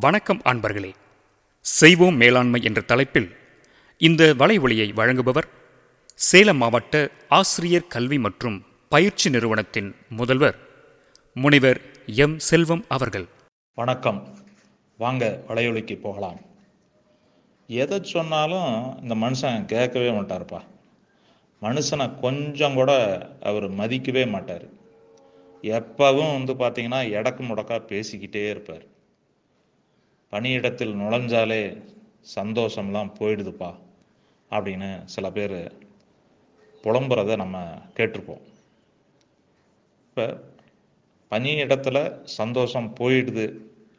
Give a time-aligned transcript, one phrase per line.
[0.00, 0.92] வணக்கம் அன்பர்களே.
[1.60, 3.36] செய்வோம் மேலாண்மை என்ற தலைப்பில்
[3.98, 5.48] இந்த வலைவொலியை வழங்குபவர்
[6.14, 10.58] சேலம் மாவட்ட ஆசிரியர் கல்வி மற்றும் பயிற்சி நிறுவனத்தின் முதல்வர்
[11.34, 12.38] முனைவர் எம்.
[12.38, 13.26] செல்வம் அவர்கள்.
[13.74, 14.36] வணக்கம்.
[14.98, 16.40] வாங்க வலையொலிக்கு போகலாம்.
[17.66, 20.60] எதை சொன்னாலும் இந்த மனுஷன் கேட்கவே மாட்டார்ப்பா.
[21.62, 22.92] மனுஷனை கொஞ்சம் கூட
[23.42, 24.64] அவர் மதிக்கவே மாட்டார்.
[25.62, 29.00] எப்பவும் வந்து பார்த்தீங்கன்னா எடக்கு முடக்கா பேசிக்கிட்டே இருப்பார்.
[30.32, 31.62] பணியிடத்தில் நுழைஞ்சாலே
[32.34, 33.70] சந்தோஷம்லாம் போயிடுதுப்பா
[34.50, 35.58] அப்படின்னு சில பேர்
[36.84, 37.58] புலம்புறத நம்ம
[37.96, 38.42] கேட்டிருப்போம்.
[40.08, 40.26] இப்போ
[41.32, 43.46] பணியிடத்தில் சந்தோஷம் போயிடுது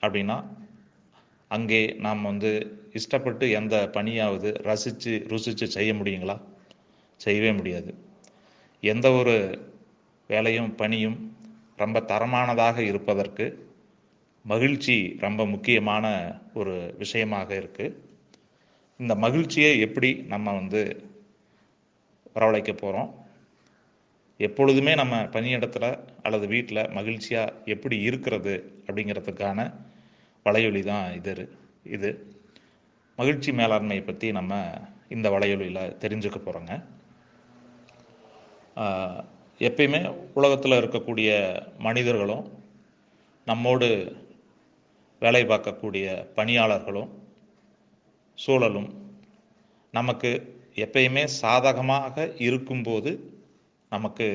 [0.00, 0.36] அப்படின்னா
[1.48, 2.50] அங்கே நாம் வந்து
[2.92, 6.36] இஷ்டப்பட்டு எந்த பணியாவது ரசித்து ருசித்து செய்ய முடியுங்களா?
[7.16, 7.94] செய்யவே முடியாது.
[8.80, 9.36] எந்த ஒரு
[10.30, 11.18] வேலையும் பணியும்
[11.76, 13.46] ரொம்ப தரமானதாக இருப்பதற்கு
[14.44, 16.06] மகிழ்ச்சி ரொம்ப முக்கியமான
[16.54, 17.96] ஒரு விஷயமாக இருக்குது
[19.00, 20.80] இந்த மகிழ்ச்சியை எப்படி நம்ம வந்து
[22.32, 23.10] வரவழைக்க போகிறோம்
[24.40, 25.88] எப்பொழுதுமே நம்ம பணியிடத்தில்
[26.22, 28.54] அல்லது வீட்டில் மகிழ்ச்சியாக எப்படி இருக்கிறது
[28.86, 29.60] அப்படிங்கிறதுக்கான
[30.46, 31.34] வலையொலி தான் இது
[31.84, 32.10] இது.
[33.18, 34.52] மகிழ்ச்சி மேலாண்மையை பற்றி நம்ம
[35.08, 36.74] இந்த வலையொலியில் தெரிஞ்சுக்க போகிறோங்க
[39.60, 40.00] எப்பயுமே
[40.32, 41.30] உலகத்தில் இருக்கக்கூடிய
[41.78, 42.44] மனிதர்களும்
[43.46, 43.88] நம்மோடு
[45.22, 46.06] வேலை பார்க்கக்கூடிய
[46.36, 47.10] பணியாளர்களும்
[48.38, 48.88] சூழலும்
[49.94, 50.30] நமக்கு
[50.84, 53.10] எப்பயுமே சாதகமாக இருக்கும்போது
[53.92, 54.26] நமக்கு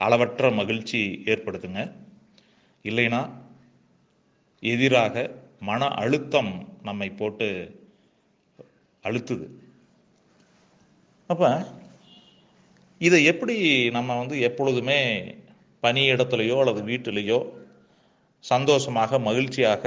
[0.00, 1.00] அளவற்ற மகிழ்ச்சி
[1.32, 1.82] ஏற்படுத்துங்க
[2.84, 3.20] இல்லைன்னா
[4.62, 5.14] எதிராக
[5.68, 7.48] மன அழுத்தம் நம்மை போட்டு
[9.04, 9.46] அழுத்துது.
[11.30, 11.50] அப்போ
[13.00, 13.56] இதை எப்படி
[13.90, 15.00] நம்ம வந்து எப்பொழுதுமே
[15.82, 17.38] பணியிடத்துலையோ அல்லது வீட்டிலேயோ
[18.42, 19.82] சந்தோஷமாக மகிழ்ச்சியாக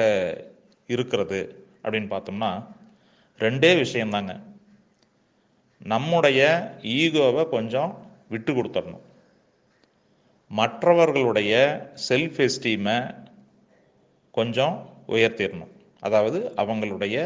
[0.88, 1.40] இருக்கிறது
[1.84, 2.50] அப்படின்னு பார்த்தோம்னா
[3.40, 4.34] ரெண்டே விஷயந்தாங்க.
[5.84, 6.42] நம்முடைய
[6.82, 7.92] ஈகோவை கொஞ்சம்
[8.30, 9.04] விட்டு கொடுத்துடணும்.
[10.48, 11.54] மற்றவர்களுடைய
[12.10, 12.98] செல்ஃப் எஸ்டீமை
[14.32, 15.74] கொஞ்சம் உயர்த்திடணும்.
[16.00, 17.18] அதாவது அவங்களுடைய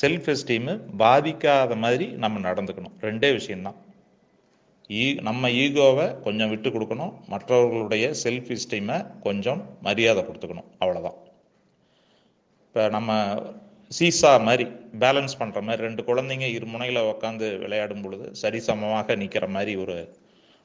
[0.00, 2.96] செல்ஃப் எஸ்டீமு பாதிக்காத மாதிரி நம்ம நடந்துக்கணும்.
[3.00, 3.78] ரெண்டே விஷயம்தான்
[4.90, 7.14] ஈ நம்ம ஈகோவை கொஞ்சம் விட்டு கொடுக்கணும்.
[7.32, 10.68] மற்றவர்களுடைய செல்ஃப் இஸ்டீமை கொஞ்சம் மரியாதை கொடுத்துக்கணும்.
[10.82, 11.18] அவ்வளோதான்
[12.66, 13.10] இப்போ நம்ம
[13.98, 14.64] சீசா மாதிரி
[15.02, 19.96] பேலன்ஸ் பண்ணுற மாதிரி ரெண்டு குழந்தைங்க இரு முனையில் உட்காந்து விளையாடும் பொழுது சரிசமமாக நிற்கிற மாதிரி ஒரு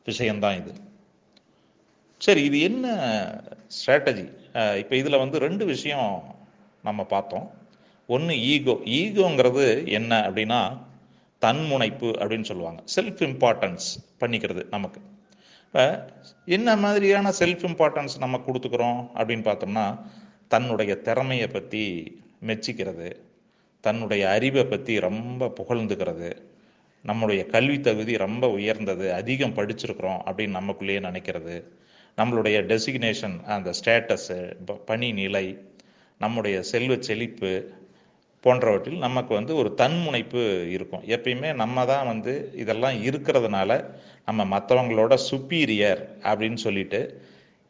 [0.10, 0.74] விஷயம்தான் இது.
[2.26, 2.88] சரி இது என்ன
[3.78, 4.26] ஸ்ட்ராட்டஜி
[4.82, 6.12] இப்போ இதில் வந்து ரெண்டு விஷயம்
[6.88, 7.46] நம்ம பார்த்தோம்.
[8.10, 8.76] ஒன்று ஈகோ.
[9.00, 9.66] ஈகோங்கிறது
[10.00, 10.60] என்ன அப்படின்னா
[11.44, 12.82] தன்முனைப்பு அப்படின்னு சொல்லுவாங்க.
[12.96, 13.88] செல்ஃப் இம்பார்ட்டன்ஸ்
[14.22, 15.00] பண்ணிக்கிறது நமக்கு.
[15.66, 15.84] இப்போ
[16.56, 19.86] என்ன மாதிரியான செல்ஃப் இம்பார்ட்டன்ஸ் நம்ம கொடுத்துக்கிறோம் அப்படின்னு பார்த்தோம்னா
[20.54, 21.84] தன்னுடைய திறமையை பற்றி
[22.48, 23.10] மெச்சிக்கிறது
[23.84, 26.30] தன்னுடைய அறிவை பற்றி ரொம்ப புகழ்ந்துக்கிறது
[27.06, 31.56] நம்முடைய கல்வி தகுதி ரொம்ப உயர்ந்தது அதிகம் படிச்சிருக்கிறோம் அப்படின்னு நமக்குள்ளேயே நினைக்கிறது
[32.18, 34.38] நம்மளுடைய டெசிக்னேஷன் அந்த ஸ்டேட்டஸு
[34.86, 35.46] பணி நிலை
[36.22, 37.52] நம்முடைய செல்வ செழிப்பு
[38.44, 40.42] போன்றவற்றில் நமக்கு வந்து ஒரு தன்முனைப்பு
[40.76, 41.04] இருக்கும்.
[41.16, 42.34] எப்பயுமே நம்ம தான் வந்து
[42.64, 43.72] இதெல்லாம் இருக்கிறதுனால
[44.28, 47.02] நம்ம மற்றவங்களோட சுப்பீரியர் அப்படின்னு சொல்லிட்டு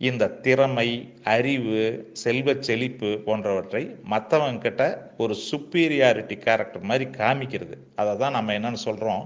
[0.01, 0.87] இந்த திறமை
[1.35, 1.81] அறிவு
[2.21, 4.83] செல்வ செழிப்பு போன்றவற்றை மற்றவங்கிட்ட
[5.17, 7.75] ஒரு சுப்பீரியாரிட்டி கேரக்டர் மாதிரி காமிக்கிறது.
[7.95, 9.23] அதை தான் நம்ம என்னன்னு சொல்கிறோம்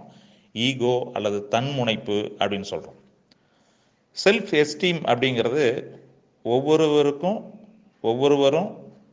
[0.56, 3.00] ஈகோ அல்லது தன்முனைப்பு அப்படின்னு சொல்கிறோம்
[4.18, 5.66] செல்ஃப் எஸ்டீம் அப்படிங்கிறது
[6.46, 7.40] ஒவ்வொருவருக்கும்
[8.04, 8.70] ஒவ்வொருவரும்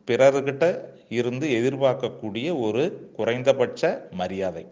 [0.08, 0.64] பிறர்கிட்ட
[1.18, 2.82] இருந்து எதிர்பார்க்கக்கூடிய ஒரு
[3.16, 3.82] குறைந்தபட்ச
[4.20, 4.64] மரியாதை.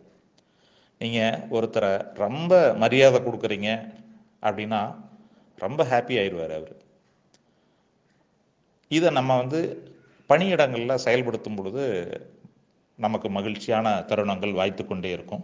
[1.01, 1.93] நீங்கள் ஒருத்தரை
[2.25, 3.71] ரொம்ப மரியாதை கொடுக்குறீங்க
[4.47, 4.81] அப்படின்னா
[5.59, 6.77] ரொம்ப ஹாப்பி ஆயிடுவார் அவர்.
[8.91, 9.61] இதை நம்ம வந்து
[10.31, 11.85] பணியிடங்களில் செயல்படுத்தும் பொழுது
[12.99, 15.43] நமக்கு மகிழ்ச்சியான தருணங்கள் வாய்த்து கொண்டே இருக்கும்.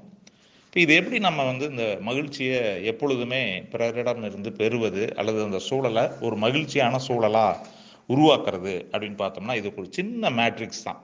[0.66, 2.60] இப்போ இது எப்படி நம்ம வந்து இந்த மகிழ்ச்சியை
[2.90, 7.76] எப்பொழுதுமே பிறரிடம் இருந்து பெறுவது அல்லது அந்த சூழலை ஒரு மகிழ்ச்சியான சூழலாக
[8.12, 11.00] உருவாக்குறது அப்படின்னு பார்த்தோம்னா இது ஒரு சின்ன மேட்ரிக்ஸ் தான்.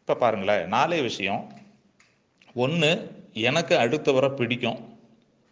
[0.00, 1.42] இப்போ பாருங்களேன் நாலே விஷயம்.
[2.64, 2.90] ஒன்று
[3.48, 4.80] எனக்கு அடுத்தவரை பிடிக்கும்.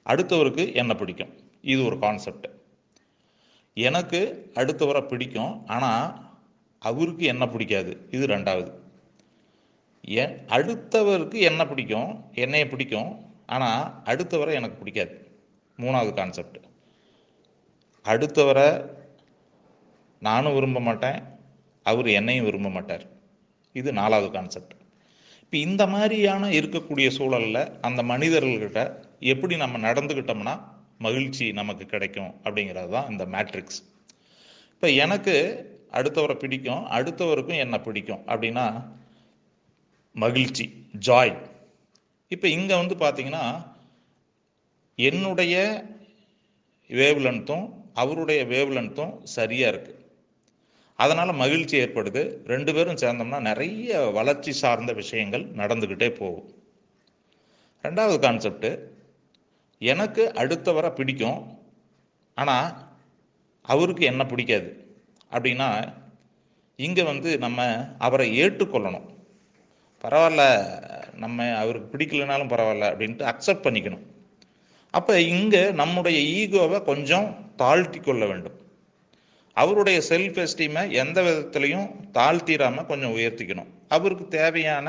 [0.07, 1.33] அடுத்தவருக்கு என்ன பிடிக்கும்.
[1.73, 2.49] இது ஒரு கான்செப்ட்
[3.89, 4.21] எனக்கு
[4.61, 6.07] அடுத்தவரை பிடிக்கும் ஆனால்
[6.83, 7.93] அவருக்கு என்ன பிடிக்காது.
[8.17, 8.71] இது ரெண்டாவது.
[10.21, 12.11] என் அடுத்தவருக்கு என்ன பிடிக்கும்
[12.45, 13.11] என்னைய பிடிக்கும்
[13.57, 15.15] ஆனால் அடுத்தவரை எனக்கு பிடிக்காது.
[15.79, 16.59] மூணாவது கான்செப்ட்
[18.05, 18.69] அடுத்தவரை
[20.23, 21.19] நானும் விரும்ப மாட்டேன்
[21.87, 23.05] அவர் என்னையும் விரும்ப மாட்டார்.
[23.75, 24.75] இது நாலாவது கான்செப்ட்
[25.43, 28.81] இப்போ இந்த மாதிரியான இருக்கக்கூடிய சூழலில் அந்த மனிதர்கள்கிட்ட
[29.33, 30.55] எப்படி நம்ம நடந்துக்கிட்டோம்னா
[30.99, 33.81] மகிழ்ச்சி நமக்கு கிடைக்கும் அப்படிங்கிறது தான் இந்த மேட்ரிக்ஸ்
[34.73, 35.35] இப்போ எனக்கு
[35.93, 38.67] அடுத்தவரை பிடிக்கும் அடுத்தவருக்கும் என்ன பிடிக்கும் அப்படின்னா
[40.15, 40.67] மகிழ்ச்சி
[41.07, 41.35] ஜாய்
[42.31, 43.45] இப்போ இங்கே வந்து பார்த்தீங்கன்னா
[44.99, 45.55] என்னுடைய
[46.91, 50.00] வேவ்லென்த்தும் அவருடைய வேவ்லென்த்தும் சரியாக இருக்குது
[51.03, 52.23] அதனால் மகிழ்ச்சி ஏற்படுது.
[52.53, 56.49] ரெண்டு பேரும் சேர்ந்தோம்னா நிறைய வளர்ச்சி சார்ந்த விஷயங்கள் நடந்துக்கிட்டே போகும்.
[57.85, 58.71] ரெண்டாவது கான்செப்ட்டு
[59.93, 61.41] எனக்கு அடுத்தவரை பிடிக்கும்.
[62.35, 62.69] ஆனால்
[63.75, 64.69] அவருக்கு என்ன பிடிக்காது?
[65.35, 65.69] அப்படின்னா
[66.87, 67.61] இங்கே வந்து நம்ம
[68.07, 69.09] அவரை ஏற்றுக்கொள்ளணும்.
[70.05, 70.45] பரவாயில்ல
[71.23, 74.05] நம்ம அவருக்கு பிடிக்கலனாலும் பரவாயில்ல அப்படின்ட்டு அக்செப்ட் பண்ணிக்கணும்.
[74.95, 77.29] அப்போ இங்கே நம்முடைய ஈகோவை கொஞ்சம்
[77.63, 78.57] தாழ்த்தி கொள்ள வேண்டும்.
[79.63, 81.87] அவருடைய செல்ஃப் எஸ்டீமை எந்த விதத்துலையும்
[82.19, 83.71] தாழ்த்திடாமல் கொஞ்சம் உயர்த்திக்கணும்.
[83.97, 84.87] அவருக்கு தேவையான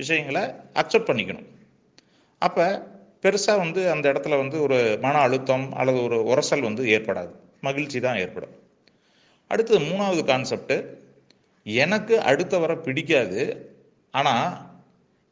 [0.00, 0.42] விஷயங்களை
[0.80, 1.48] அக்செப்ட் பண்ணிக்கணும்.
[2.42, 2.66] அப்போ
[3.22, 7.32] பெருசாக வந்து அந்த இடத்துல வந்து ஒரு மன அழுத்தம் அல்லது ஒரு உரசல் வந்து ஏற்படாது.
[7.60, 8.54] மகிழ்ச்சி தான் ஏற்படும்.
[9.50, 10.74] அடுத்தது மூணாவது கான்செப்ட்
[11.66, 13.42] எனக்கு அடுத்தவரை பிடிக்காது
[14.14, 14.46] ஆனால்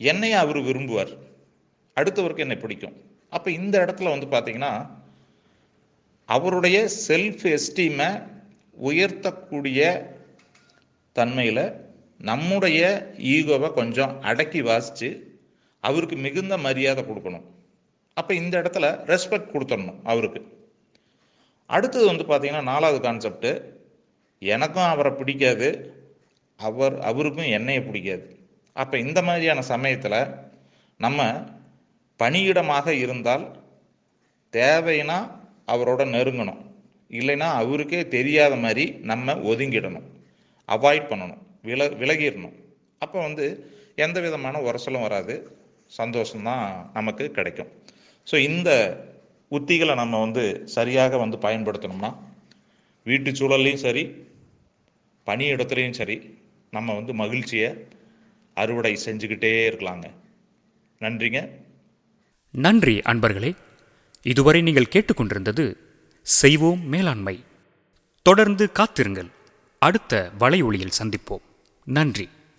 [0.00, 1.12] என்னையும் அவர் விரும்புவார்.
[1.96, 2.96] அடுத்தவருக்கு என்னை பிடிக்கும்.
[3.32, 4.72] அப்போ இந்த இடத்துல வந்து பார்த்தீங்கன்னா
[6.28, 6.78] அவருடைய
[7.08, 8.10] செல்ஃப் எஸ்டீமை
[8.82, 10.06] உயர்த்தக்கூடிய
[11.12, 15.38] தன்மையில் நம்முடைய ஈகோவை கொஞ்சம் அடக்கி வாசித்து
[15.80, 17.44] அவருக்கு மிகுந்த மரியாதை கொடுக்கணும்.
[18.14, 20.68] அப்போ இந்த இடத்துல ரெஸ்பெக்ட் கொடுத்துடணும் அவருக்கு.
[21.66, 23.62] அடுத்தது வந்து பார்த்தீங்கன்னா நாலாவது கான்செப்ட்டு
[24.38, 25.94] எனக்கும் அவரை பிடிக்காது
[26.56, 28.38] அவர் அவருக்கும் என்னையை பிடிக்காது.
[28.72, 30.34] அப்போ இந்த மாதிரியான சமயத்தில்
[30.98, 31.44] நம்ம
[32.18, 33.64] பணியிடமாக இருந்தால்
[34.52, 35.30] தேவைன்னா
[35.66, 36.65] அவரோட நெருங்கணும்.
[37.10, 40.06] இல்லைன்னா அவருக்கே தெரியாத மாதிரி நம்ம ஒதுங்கிடணும்.
[40.68, 41.42] அவாய்ட் பண்ணணும்.
[41.64, 42.54] வில விலகிடணும்.
[42.98, 45.58] அப்போ வந்து எந்த விதமான உரசலும் வராது.
[45.98, 47.68] சந்தோஷம்தான் நமக்கு கிடைக்கும்.
[48.30, 48.70] ஸோ இந்த
[49.50, 52.16] உத்திகளை நம்ம வந்து சரியாக வந்து பயன்படுத்தணும்னா
[53.04, 54.26] வீட்டு சூழல்லையும் சரி
[55.24, 56.38] பணி இடத்துலையும் சரி
[56.70, 57.86] நம்ம வந்து மகிழ்ச்சியை
[58.54, 60.04] அறுவடை செஞ்சுக்கிட்டே இருக்கலாங்க.
[61.00, 61.48] நன்றிங்க.
[62.50, 63.56] நன்றி அன்பர்களே.
[64.22, 65.76] இதுவரை நீங்கள் கேட்டுக்கொண்டிருந்தது
[66.26, 67.44] செய்வோம் மேலாண்மை.
[68.22, 69.30] தொடர்ந்து காத்திருங்கள்.
[69.78, 71.40] அடுத்த வலையொளியில் சந்திப்போம்.
[71.84, 72.28] நன்றி.